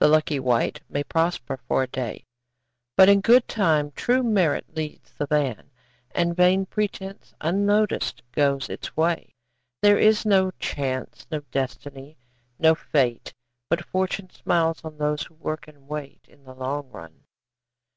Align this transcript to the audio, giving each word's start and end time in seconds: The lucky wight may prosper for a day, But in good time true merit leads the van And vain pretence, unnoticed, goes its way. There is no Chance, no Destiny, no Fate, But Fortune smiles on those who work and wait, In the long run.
The 0.00 0.08
lucky 0.08 0.40
wight 0.40 0.80
may 0.88 1.04
prosper 1.04 1.56
for 1.68 1.84
a 1.84 1.86
day, 1.86 2.24
But 2.96 3.08
in 3.08 3.20
good 3.20 3.46
time 3.46 3.92
true 3.92 4.24
merit 4.24 4.74
leads 4.74 5.12
the 5.12 5.26
van 5.28 5.70
And 6.10 6.34
vain 6.34 6.66
pretence, 6.66 7.34
unnoticed, 7.40 8.24
goes 8.32 8.68
its 8.68 8.96
way. 8.96 9.32
There 9.80 9.96
is 9.96 10.26
no 10.26 10.50
Chance, 10.58 11.28
no 11.30 11.38
Destiny, 11.52 12.18
no 12.58 12.74
Fate, 12.74 13.32
But 13.70 13.84
Fortune 13.84 14.28
smiles 14.30 14.80
on 14.82 14.98
those 14.98 15.22
who 15.22 15.34
work 15.34 15.68
and 15.68 15.86
wait, 15.86 16.22
In 16.28 16.42
the 16.42 16.54
long 16.56 16.90
run. 16.90 17.22